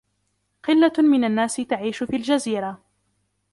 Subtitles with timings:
[0.63, 2.81] قلة من الناس تعيش في الجزيرة.